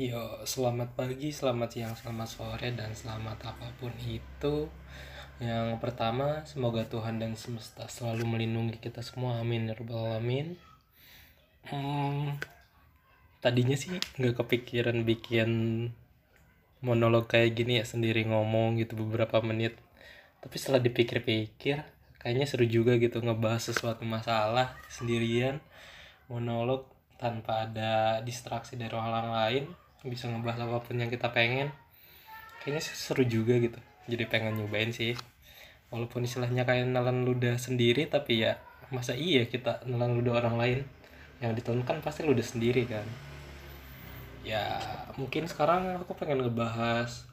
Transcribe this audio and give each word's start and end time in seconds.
Yo, 0.00 0.40
selamat 0.48 0.96
pagi, 0.96 1.28
selamat 1.28 1.68
siang, 1.76 1.92
selamat 1.92 2.28
sore, 2.32 2.72
dan 2.72 2.96
selamat 2.96 3.52
apa 3.52 3.68
pun 3.76 3.92
itu. 4.00 4.64
Yang 5.36 5.76
pertama, 5.76 6.40
semoga 6.48 6.88
Tuhan 6.88 7.20
dan 7.20 7.36
semesta 7.36 7.84
selalu 7.84 8.24
melindungi 8.24 8.80
kita 8.80 9.04
semua. 9.04 9.36
Amin 9.44 9.68
ya 9.68 9.76
rabbal 9.76 10.08
alamin. 10.08 10.56
Hmm, 11.68 12.32
tadinya 13.44 13.76
sih 13.76 13.92
nggak 13.92 14.40
kepikiran 14.40 15.04
bikin 15.04 15.50
monolog 16.80 17.28
kayak 17.28 17.52
gini 17.52 17.76
ya 17.76 17.84
sendiri 17.84 18.24
ngomong 18.24 18.80
gitu 18.80 18.96
beberapa 18.96 19.44
menit. 19.44 19.76
Tapi 20.40 20.56
setelah 20.56 20.80
dipikir-pikir, 20.80 21.76
kayaknya 22.24 22.48
seru 22.48 22.64
juga 22.64 22.96
gitu 22.96 23.20
ngebahas 23.20 23.68
sesuatu 23.68 24.08
masalah 24.08 24.80
sendirian 24.88 25.60
monolog 26.32 26.88
tanpa 27.20 27.68
ada 27.68 28.24
distraksi 28.24 28.80
dari 28.80 28.96
orang 28.96 29.28
lain 29.28 29.89
bisa 30.04 30.32
ngebahas 30.32 30.64
apa 30.64 30.78
pun 30.80 30.96
yang 30.96 31.12
kita 31.12 31.28
pengen. 31.28 31.68
Kayaknya 32.64 32.82
seru 32.84 33.24
juga 33.24 33.56
gitu. 33.60 33.76
Jadi 34.08 34.24
pengen 34.28 34.56
nyobain 34.56 34.92
sih. 34.92 35.12
Walaupun 35.92 36.24
istilahnya 36.24 36.64
kayak 36.64 36.88
nelan 36.88 37.26
ludah 37.26 37.58
sendiri 37.58 38.06
tapi 38.06 38.46
ya 38.46 38.56
masa 38.94 39.12
iya 39.12 39.44
kita 39.44 39.84
nelan 39.84 40.16
ludah 40.16 40.40
orang 40.40 40.56
lain? 40.56 40.78
Yang 41.44 41.60
ditelan 41.60 41.84
kan 41.84 41.98
pasti 42.00 42.24
ludah 42.24 42.44
sendiri 42.44 42.88
kan. 42.88 43.04
Ya 44.40 44.80
mungkin 45.20 45.44
sekarang 45.44 46.00
aku 46.00 46.16
pengen 46.16 46.40
ngebahas 46.40 47.28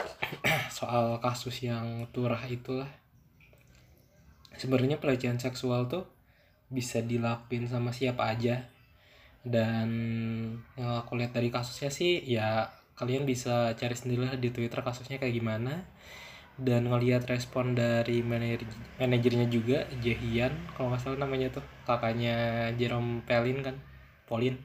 soal 0.78 1.20
kasus 1.20 1.60
yang 1.60 2.08
turah 2.14 2.40
itulah. 2.48 2.88
Sebenarnya 4.56 5.00
pelecehan 5.00 5.40
seksual 5.40 5.88
tuh 5.88 6.04
bisa 6.70 7.02
dilakuin 7.02 7.66
sama 7.66 7.90
siapa 7.90 8.30
aja 8.30 8.70
dan 9.40 9.88
yang 10.76 10.92
aku 11.00 11.16
lihat 11.16 11.32
dari 11.32 11.48
kasusnya 11.48 11.88
sih 11.88 12.20
ya 12.28 12.68
kalian 12.92 13.24
bisa 13.24 13.72
cari 13.72 13.96
sendiri 13.96 14.28
lah 14.28 14.36
di 14.36 14.52
Twitter 14.52 14.80
kasusnya 14.84 15.16
kayak 15.16 15.34
gimana. 15.36 15.84
Dan 16.60 16.92
ngelihat 16.92 17.24
respon 17.24 17.72
dari 17.72 18.20
manajer 18.20 18.68
manajernya 19.00 19.48
juga 19.48 19.88
Jehian 20.04 20.52
kalau 20.76 20.92
nggak 20.92 21.00
salah 21.00 21.24
namanya 21.24 21.48
tuh. 21.48 21.64
Kakaknya 21.88 22.68
Jerome 22.76 23.24
Pelin 23.24 23.64
kan? 23.64 23.76
Polin 24.28 24.60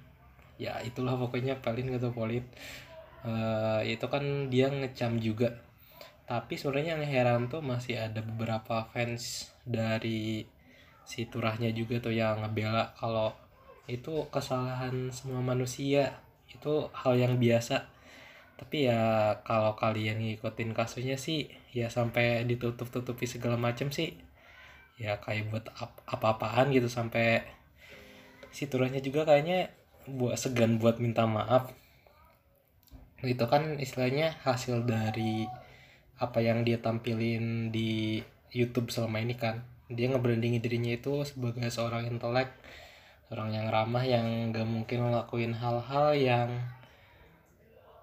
ya 0.56 0.80
itulah 0.84 1.16
pokoknya 1.20 1.60
Pelin 1.60 1.92
gitu 1.92 2.16
Polin 2.16 2.44
uh, 3.26 3.82
itu 3.84 4.06
kan 4.08 4.52
dia 4.52 4.68
ngecam 4.70 5.18
juga. 5.20 5.56
Tapi 6.26 6.58
sebenarnya 6.58 6.98
yang 6.98 7.06
heran 7.06 7.42
tuh 7.50 7.62
masih 7.62 8.02
ada 8.02 8.22
beberapa 8.26 8.90
fans 8.90 9.54
dari 9.66 10.46
si 11.06 11.30
turahnya 11.30 11.70
juga 11.70 12.02
tuh 12.02 12.14
yang 12.14 12.42
ngebela 12.42 12.98
kalau 12.98 13.30
itu 13.86 14.26
kesalahan 14.34 15.14
semua 15.14 15.42
manusia. 15.42 16.18
Itu 16.50 16.90
hal 16.94 17.18
yang 17.18 17.38
biasa. 17.38 17.90
Tapi 18.56 18.88
ya 18.88 19.36
kalau 19.44 19.76
kalian 19.76 20.24
ngikutin 20.24 20.72
kasusnya 20.72 21.20
sih 21.20 21.52
ya 21.76 21.92
sampai 21.92 22.48
ditutup-tutupi 22.48 23.28
segala 23.28 23.60
macam 23.60 23.92
sih 23.92 24.16
ya 24.96 25.20
kayak 25.20 25.52
buat 25.52 25.66
apa-apaan 26.08 26.72
gitu. 26.74 26.90
Sampai 26.90 27.46
si 28.50 28.72
turunnya 28.72 29.04
juga 29.04 29.28
kayaknya 29.28 29.70
buat 30.10 30.40
segan 30.40 30.82
buat 30.82 30.98
minta 30.98 31.28
maaf. 31.30 31.70
Itu 33.22 33.46
kan 33.50 33.78
istilahnya 33.82 34.38
hasil 34.46 34.86
dari 34.86 35.46
apa 36.16 36.40
yang 36.40 36.64
dia 36.64 36.80
tampilin 36.80 37.70
di 37.76 38.24
YouTube 38.56 38.90
selama 38.90 39.20
ini 39.20 39.36
kan. 39.36 39.68
Dia 39.92 40.10
ngebrandingin 40.10 40.64
dirinya 40.64 40.96
itu 40.96 41.28
sebagai 41.28 41.68
seorang 41.70 42.10
intelek 42.10 42.50
orang 43.36 43.52
yang 43.52 43.68
ramah 43.68 44.08
yang 44.08 44.56
gak 44.56 44.64
mungkin 44.64 45.12
ngelakuin 45.12 45.52
hal-hal 45.60 46.16
yang 46.16 46.50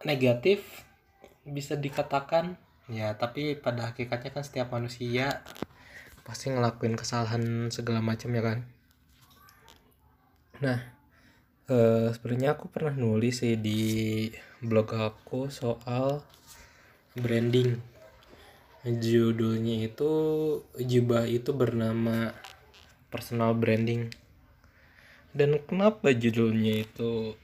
negatif 0.04 0.84
bisa 1.48 1.72
dikatakan. 1.72 2.60
Ya 2.92 3.16
tapi 3.16 3.56
pada 3.56 3.88
hakikatnya 3.88 4.36
kan 4.36 4.44
setiap 4.44 4.68
manusia 4.76 5.40
pasti 6.28 6.52
ngelakuin 6.52 7.00
kesalahan 7.00 7.72
segala 7.72 8.04
macam 8.04 8.28
ya 8.36 8.42
kan? 8.44 8.58
Nah 10.60 10.78
eh, 11.72 12.12
sebenarnya 12.12 12.52
aku 12.52 12.68
pernah 12.68 12.92
nulis 12.92 13.40
sih 13.40 13.56
di 13.56 14.28
blog 14.60 14.92
aku 14.92 15.48
soal 15.48 16.20
branding. 17.16 17.80
Judulnya 18.84 19.88
itu 19.88 20.12
jubah 20.76 21.24
itu 21.24 21.56
bernama 21.56 22.36
personal 23.08 23.56
branding 23.56 24.21
dan 25.32 25.60
kenapa 25.64 26.12
judulnya 26.12 26.84
itu 26.84 27.36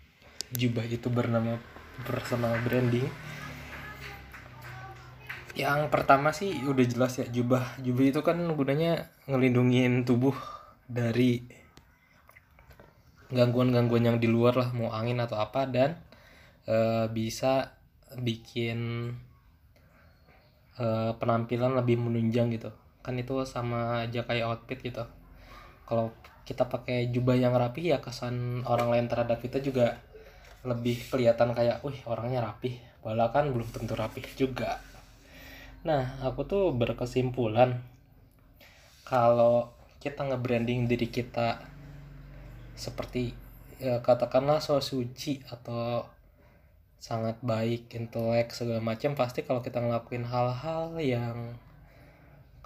jubah 0.52 0.84
itu 0.88 1.08
bernama 1.08 1.60
personal 2.04 2.56
branding 2.64 3.08
yang 5.58 5.90
pertama 5.90 6.30
sih 6.30 6.54
udah 6.62 6.86
jelas 6.86 7.18
ya 7.18 7.26
jubah. 7.26 7.82
Jubah 7.82 8.04
itu 8.06 8.20
kan 8.22 8.38
gunanya 8.54 9.10
ngelindungin 9.26 10.06
tubuh 10.06 10.38
dari 10.86 11.42
gangguan-gangguan 13.34 14.06
yang 14.06 14.18
di 14.22 14.30
luar 14.30 14.54
lah 14.54 14.70
mau 14.70 14.94
angin 14.94 15.18
atau 15.18 15.34
apa 15.42 15.66
dan 15.66 15.98
e, 16.62 17.10
bisa 17.10 17.74
bikin 18.22 19.10
e, 20.78 20.86
penampilan 21.18 21.74
lebih 21.74 21.98
menunjang 22.06 22.54
gitu. 22.54 22.70
Kan 23.02 23.18
itu 23.18 23.42
sama 23.42 24.06
aja 24.06 24.22
kayak 24.22 24.46
outfit 24.46 24.78
gitu. 24.78 25.02
Kalau 25.90 26.14
kita 26.48 26.64
pakai 26.64 27.12
jubah 27.12 27.36
yang 27.36 27.52
rapi 27.52 27.92
ya 27.92 28.00
kesan 28.00 28.64
orang 28.64 28.88
lain 28.88 29.04
terhadap 29.04 29.36
kita 29.44 29.60
juga 29.60 30.00
lebih 30.64 30.96
kelihatan 31.12 31.52
kayak 31.52 31.84
wih 31.84 32.00
orangnya 32.08 32.40
rapi 32.40 32.80
padahal 33.04 33.28
kan 33.28 33.44
belum 33.52 33.68
tentu 33.68 33.92
rapi 33.92 34.24
juga. 34.32 34.80
Nah 35.84 36.24
aku 36.24 36.48
tuh 36.48 36.72
berkesimpulan 36.72 37.76
kalau 39.04 39.68
kita 40.00 40.24
nge-branding 40.24 40.88
diri 40.88 41.12
kita 41.12 41.60
seperti 42.72 43.36
ya, 43.76 44.00
katakanlah 44.00 44.64
so 44.64 44.80
suci 44.80 45.44
atau 45.52 46.08
sangat 46.98 47.38
baik 47.44 47.92
intelek 47.94 48.50
segala 48.56 48.82
macam 48.82 49.14
pasti 49.14 49.44
kalau 49.44 49.60
kita 49.62 49.78
ngelakuin 49.84 50.26
hal-hal 50.26 50.96
yang 50.98 51.60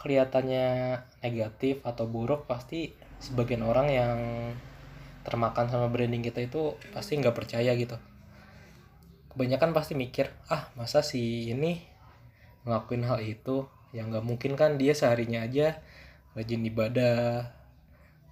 kelihatannya 0.00 0.98
negatif 1.20 1.84
atau 1.84 2.08
buruk 2.08 2.48
pasti 2.48 2.96
sebagian 3.22 3.62
orang 3.62 3.86
yang 3.86 4.18
termakan 5.22 5.70
sama 5.70 5.86
branding 5.86 6.26
kita 6.26 6.42
itu 6.42 6.74
pasti 6.90 7.14
nggak 7.14 7.36
percaya 7.38 7.70
gitu. 7.78 7.94
Kebanyakan 9.30 9.70
pasti 9.70 9.94
mikir 9.94 10.28
ah 10.50 10.68
masa 10.74 11.00
sih 11.00 11.54
ini 11.54 11.78
ngelakuin 12.66 13.06
hal 13.06 13.22
itu 13.22 13.70
yang 13.94 14.10
nggak 14.10 14.26
mungkin 14.26 14.58
kan 14.58 14.76
dia 14.76 14.92
seharinya 14.92 15.46
aja 15.46 15.78
rajin 16.32 16.64
ibadah 16.64 17.52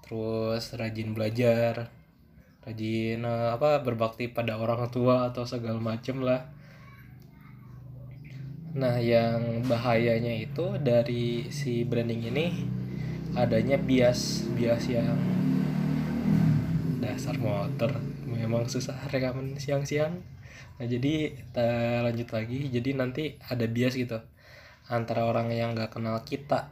terus 0.00 0.72
rajin 0.72 1.12
belajar 1.12 1.92
rajin 2.64 3.20
eh, 3.22 3.48
apa 3.54 3.80
berbakti 3.80 4.28
pada 4.28 4.56
orang 4.58 4.90
tua 4.92 5.30
atau 5.32 5.46
segala 5.46 5.80
macem 5.80 6.20
lah. 6.20 6.50
Nah 8.70 9.02
yang 9.02 9.66
bahayanya 9.66 10.30
itu 10.30 10.78
dari 10.78 11.50
si 11.50 11.82
branding 11.82 12.22
ini 12.30 12.46
adanya 13.38 13.78
bias 13.78 14.46
bias 14.54 14.90
yang 14.90 15.18
dasar 17.00 17.36
motor. 17.38 17.98
Memang 18.26 18.66
susah 18.66 18.96
rekaman 19.10 19.58
siang-siang. 19.58 20.18
Nah 20.78 20.86
jadi 20.86 21.34
kita 21.34 21.68
lanjut 22.06 22.28
lagi. 22.32 22.70
Jadi 22.70 22.90
nanti 22.96 23.22
ada 23.46 23.66
bias 23.66 23.94
gitu 23.98 24.18
antara 24.90 25.26
orang 25.26 25.50
yang 25.54 25.76
nggak 25.76 25.94
kenal 25.94 26.18
kita. 26.26 26.70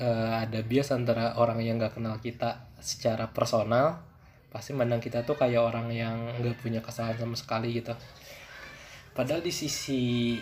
Uh, 0.00 0.40
ada 0.40 0.64
bias 0.64 0.96
antara 0.96 1.36
orang 1.36 1.60
yang 1.60 1.76
nggak 1.76 1.96
kenal 2.00 2.16
kita 2.20 2.68
secara 2.80 3.28
personal. 3.32 4.04
Pasti 4.50 4.74
mandang 4.74 4.98
kita 4.98 5.22
tuh 5.22 5.38
kayak 5.38 5.62
orang 5.62 5.92
yang 5.92 6.16
nggak 6.40 6.58
punya 6.60 6.80
kesalahan 6.82 7.16
sama 7.20 7.36
sekali 7.36 7.76
gitu. 7.76 7.94
Padahal 9.14 9.44
di 9.44 9.52
sisi 9.52 10.34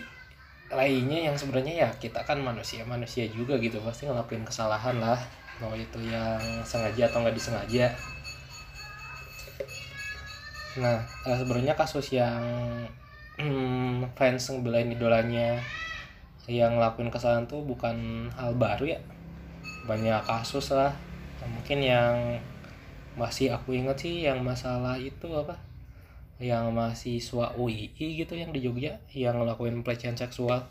lainnya 0.69 1.29
yang 1.29 1.35
sebenarnya 1.35 1.73
ya 1.85 1.89
kita 1.97 2.21
kan 2.21 2.37
manusia 2.37 2.85
manusia 2.85 3.25
juga 3.33 3.57
gitu 3.57 3.81
pasti 3.81 4.05
ngelakuin 4.05 4.45
kesalahan 4.45 5.01
lah. 5.01 5.17
Mau 5.59 5.73
itu 5.75 5.99
yang 6.05 6.39
sengaja 6.63 7.09
atau 7.09 7.25
nggak 7.25 7.35
disengaja. 7.35 7.91
Nah 10.77 11.01
eh, 11.25 11.37
sebenarnya 11.37 11.73
kasus 11.73 12.13
yang 12.13 12.41
hmm, 13.41 14.13
fans 14.13 14.53
ngebelain 14.53 14.93
idolanya 14.93 15.57
yang 16.49 16.77
ngelakuin 16.77 17.13
kesalahan 17.13 17.45
tuh 17.49 17.65
bukan 17.65 18.29
hal 18.37 18.53
baru 18.53 18.97
ya. 18.97 18.99
Banyak 19.89 20.21
kasus 20.25 20.73
lah. 20.73 20.93
Mungkin 21.43 21.81
yang 21.81 22.37
masih 23.17 23.51
aku 23.51 23.73
ingat 23.75 23.99
sih 24.05 24.23
yang 24.29 24.39
masalah 24.45 24.95
itu 24.95 25.27
apa 25.33 25.68
yang 26.39 26.71
mahasiswa 26.71 27.51
UII 27.59 28.23
gitu 28.23 28.33
yang 28.39 28.55
di 28.55 28.63
Jogja 28.63 28.95
yang 29.11 29.43
ngelakuin 29.43 29.83
pelecehan 29.83 30.15
seksual 30.15 30.63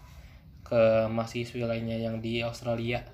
ke 0.65 1.09
mahasiswi 1.13 1.61
lainnya 1.65 2.01
yang 2.01 2.25
di 2.25 2.41
Australia. 2.41 3.05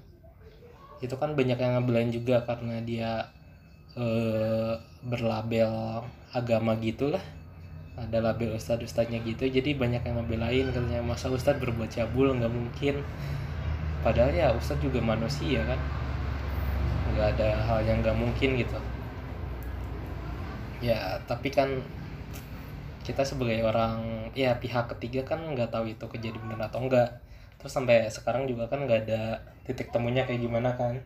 Itu 1.03 1.19
kan 1.19 1.35
banyak 1.35 1.59
yang 1.59 1.83
ngebelain 1.83 2.15
juga 2.15 2.47
karena 2.47 2.79
dia 2.87 3.27
e, 3.99 4.07
berlabel 5.03 6.03
agama 6.31 6.79
gitulah. 6.79 7.23
Ada 7.95 8.19
label 8.19 8.59
ustadz 8.59 8.83
ustadznya 8.87 9.23
gitu 9.23 9.47
jadi 9.47 9.71
banyak 9.79 10.03
yang 10.03 10.19
ngebelain 10.19 10.67
katanya 10.75 10.99
masa 11.03 11.31
ustadz 11.31 11.59
berbuat 11.59 11.91
cabul 11.91 12.35
nggak 12.39 12.55
mungkin. 12.55 13.03
Padahal 14.07 14.31
ya 14.31 14.55
ustadz 14.55 14.83
juga 14.83 15.03
manusia 15.03 15.67
kan. 15.67 15.79
Nggak 17.15 17.39
ada 17.39 17.49
hal 17.67 17.79
yang 17.83 17.99
nggak 17.99 18.19
mungkin 18.19 18.63
gitu. 18.63 18.79
Ya 20.83 21.19
tapi 21.27 21.51
kan 21.51 21.83
kita 23.05 23.23
sebagai 23.23 23.61
orang 23.63 24.27
ya 24.33 24.57
pihak 24.57 24.89
ketiga 24.97 25.29
kan 25.29 25.45
nggak 25.53 25.69
tahu 25.69 25.93
itu 25.93 26.05
kejadian 26.09 26.41
benar 26.49 26.73
atau 26.73 26.83
enggak 26.83 27.21
terus 27.61 27.77
sampai 27.77 28.09
sekarang 28.09 28.49
juga 28.49 28.69
kan 28.69 28.85
nggak 28.85 29.09
ada 29.09 29.41
titik 29.65 29.89
temunya 29.89 30.29
kayak 30.29 30.45
gimana 30.45 30.77
kan. 30.77 31.01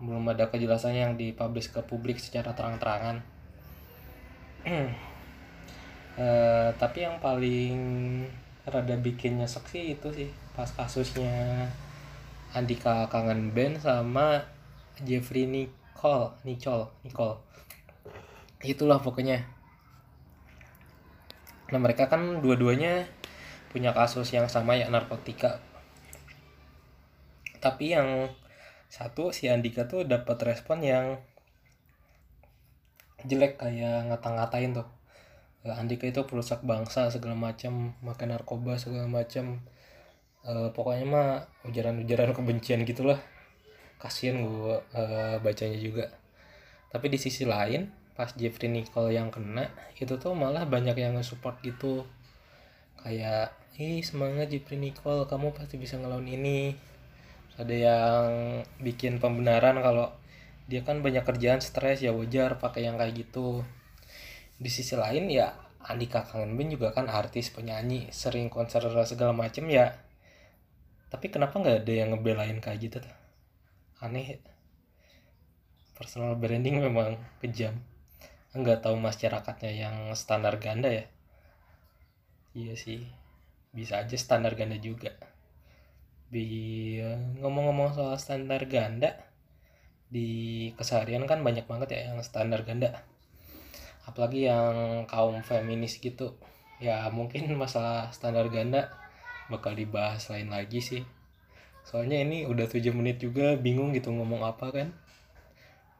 Belum 0.00 0.24
ada 0.28 0.48
kejelasan 0.48 0.96
yang 0.96 1.12
dipublish 1.16 1.72
ke 1.72 1.80
publik 1.84 2.20
secara 2.20 2.52
terang-terangan. 2.52 3.24
Uh, 4.64 4.88
tapi 6.80 7.08
yang 7.08 7.16
paling 7.16 7.80
rada 8.68 8.96
bikin 9.00 9.40
nyesek 9.40 9.72
itu 9.72 10.12
sih 10.12 10.28
pas 10.52 10.68
kasusnya 10.68 11.64
Andika 12.52 13.08
kangen 13.08 13.56
band 13.56 13.80
sama 13.80 14.44
Jeffrey 15.00 15.48
Nicole 15.48 16.36
Nicole 16.44 16.92
Nicole. 17.08 17.40
Itulah 18.60 19.00
pokoknya 19.00 19.40
nah 21.70 21.78
mereka 21.78 22.10
kan 22.10 22.42
dua-duanya 22.42 23.06
punya 23.70 23.94
kasus 23.94 24.34
yang 24.34 24.50
sama 24.50 24.74
ya 24.74 24.90
narkotika. 24.90 25.62
Tapi 27.62 27.94
yang 27.94 28.34
satu 28.90 29.30
si 29.30 29.46
Andika 29.46 29.86
tuh 29.86 30.02
dapat 30.02 30.42
respon 30.42 30.82
yang 30.82 31.22
jelek 33.22 33.62
kayak 33.62 34.10
ngata-ngatain 34.10 34.74
tuh. 34.74 34.88
Andika 35.62 36.08
itu 36.08 36.24
perusak 36.26 36.64
bangsa 36.66 37.12
segala 37.12 37.36
macam 37.36 37.94
makan 38.00 38.32
narkoba 38.32 38.80
segala 38.80 39.04
macam 39.04 39.60
e, 40.40 40.72
pokoknya 40.72 41.04
mah 41.04 41.30
ujaran-ujaran 41.68 42.32
kebencian 42.32 42.82
gitulah. 42.88 43.20
Kasian 44.00 44.40
gue 44.40 44.80
e, 44.96 45.02
bacanya 45.38 45.78
juga. 45.78 46.10
Tapi 46.90 47.06
di 47.12 47.18
sisi 47.20 47.44
lain 47.46 47.99
pas 48.14 48.30
Jeffrey 48.36 48.68
Nicole 48.68 49.16
yang 49.16 49.32
kena 49.32 49.70
itu 49.96 50.16
tuh 50.20 50.36
malah 50.36 50.66
banyak 50.68 50.96
yang 50.98 51.16
nge-support 51.16 51.62
gitu. 51.64 52.04
Kayak 53.00 53.56
ih 53.80 54.04
semangat 54.04 54.52
Jeffrey 54.52 54.76
Nicole 54.76 55.24
kamu 55.24 55.56
pasti 55.56 55.80
bisa 55.80 55.96
ngelawan 55.96 56.28
ini. 56.28 56.76
Ada 57.56 57.74
yang 57.76 58.28
bikin 58.80 59.20
pembenaran 59.20 59.80
kalau 59.80 60.12
dia 60.70 60.84
kan 60.86 61.02
banyak 61.02 61.24
kerjaan 61.26 61.60
stres 61.64 62.00
ya 62.04 62.12
wajar 62.12 62.60
pakai 62.60 62.88
yang 62.88 63.00
kayak 63.00 63.26
gitu. 63.26 63.64
Di 64.60 64.68
sisi 64.68 64.94
lain 64.96 65.32
ya 65.32 65.56
Andika 65.80 66.24
Kangen 66.24 66.54
Band 66.54 66.76
juga 66.76 66.92
kan 66.92 67.08
artis 67.08 67.48
penyanyi 67.48 68.12
sering 68.12 68.52
konser 68.52 68.84
segala 69.08 69.32
macem 69.32 69.64
ya. 69.72 69.96
Tapi 71.10 71.26
kenapa 71.32 71.58
nggak 71.58 71.84
ada 71.84 71.92
yang 71.92 72.08
ngebelain 72.14 72.60
kayak 72.60 72.78
gitu 72.84 72.96
tuh? 73.02 73.16
Aneh. 74.04 74.38
Personal 75.96 76.36
branding 76.36 76.80
memang 76.80 77.20
kejam 77.44 77.76
nggak 78.50 78.82
tahu 78.82 78.98
masyarakatnya 78.98 79.70
yang 79.70 79.96
standar 80.18 80.58
ganda 80.58 80.90
ya? 80.90 81.06
Iya 82.50 82.74
sih. 82.74 83.06
Bisa 83.70 84.02
aja 84.02 84.18
standar 84.18 84.58
ganda 84.58 84.74
juga. 84.82 85.14
Bi 86.30 86.98
ngomong-ngomong 87.38 87.94
soal 87.94 88.18
standar 88.18 88.66
ganda 88.66 89.14
di 90.10 90.70
keseharian 90.74 91.30
kan 91.30 91.46
banyak 91.46 91.70
banget 91.70 91.94
ya 91.94 92.00
yang 92.10 92.18
standar 92.26 92.66
ganda. 92.66 93.06
Apalagi 94.02 94.50
yang 94.50 95.06
kaum 95.06 95.38
feminis 95.46 96.02
gitu. 96.02 96.34
Ya 96.82 97.06
mungkin 97.14 97.46
masalah 97.54 98.10
standar 98.10 98.50
ganda 98.50 98.90
bakal 99.46 99.78
dibahas 99.78 100.26
lain 100.26 100.50
lagi 100.50 100.82
sih. 100.82 101.02
Soalnya 101.86 102.18
ini 102.18 102.50
udah 102.50 102.66
7 102.66 102.90
menit 102.90 103.22
juga 103.22 103.54
bingung 103.54 103.94
gitu 103.94 104.10
ngomong 104.10 104.42
apa 104.42 104.74
kan. 104.74 104.88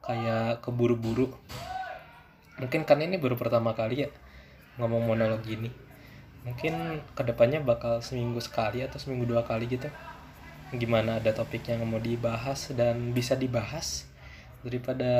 Kayak 0.03 0.59
keburu-buru 0.67 1.31
mungkin 2.61 2.85
karena 2.85 3.09
ini 3.09 3.17
baru 3.17 3.33
pertama 3.35 3.73
kali 3.73 4.05
ya 4.05 4.09
ngomong 4.77 5.03
monolog 5.09 5.41
gini. 5.41 5.73
Mungkin 6.45 7.01
ke 7.17 7.21
depannya 7.25 7.61
bakal 7.61 7.99
seminggu 8.01 8.39
sekali 8.41 8.85
atau 8.85 8.97
seminggu 9.01 9.25
dua 9.29 9.45
kali 9.45 9.65
gitu 9.65 9.89
gimana 10.71 11.19
ada 11.19 11.35
topik 11.35 11.67
yang 11.67 11.83
mau 11.83 11.99
dibahas 11.99 12.71
dan 12.71 13.11
bisa 13.11 13.35
dibahas 13.35 14.07
daripada 14.63 15.11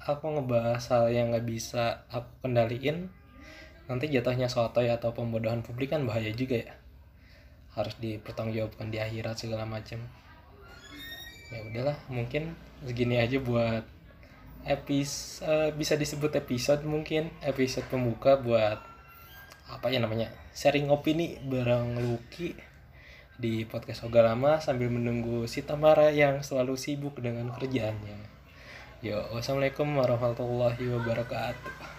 aku 0.00 0.40
ngebahas 0.40 0.80
hal 0.88 1.12
yang 1.12 1.34
nggak 1.34 1.44
bisa 1.44 2.06
aku 2.08 2.46
kendaliin. 2.46 3.12
Nanti 3.86 4.10
jatuhnya 4.10 4.50
sotoy 4.50 4.90
atau 4.90 5.12
pembodohan 5.14 5.62
publik 5.62 5.92
kan 5.92 6.08
bahaya 6.08 6.32
juga 6.32 6.64
ya. 6.64 6.74
Harus 7.76 7.94
dipertanggungjawabkan 8.00 8.88
di 8.88 8.98
akhirat 8.98 9.36
segala 9.36 9.68
macam. 9.68 10.00
Ya 11.52 11.60
udahlah 11.62 11.98
mungkin 12.10 12.56
segini 12.82 13.20
aja 13.20 13.38
buat 13.38 13.84
episode 14.66 15.46
uh, 15.46 15.70
bisa 15.72 15.94
disebut 15.94 16.34
episode 16.34 16.82
mungkin 16.82 17.30
episode 17.40 17.86
pembuka 17.86 18.34
buat 18.36 18.82
apa 19.66 19.86
ya 19.90 19.98
namanya 19.98 20.30
sharing 20.54 20.90
opini 20.90 21.38
bareng 21.42 21.98
Lucky 21.98 22.54
di 23.36 23.68
podcast 23.68 24.08
Oga 24.08 24.24
Lama 24.24 24.58
sambil 24.58 24.88
menunggu 24.88 25.44
si 25.44 25.62
Tamara 25.62 26.08
yang 26.08 26.40
selalu 26.40 26.74
sibuk 26.80 27.20
dengan 27.20 27.52
kerjaannya. 27.52 28.32
Yo, 29.04 29.20
wassalamualaikum 29.36 29.92
warahmatullahi 29.92 30.88
wabarakatuh. 30.88 31.95